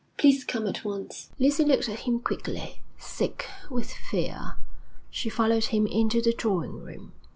[0.17, 2.81] Please come at once.' Lucy looked at him quickly.
[2.97, 4.57] Sick with fear,
[5.11, 7.13] she followed him into the drawing room.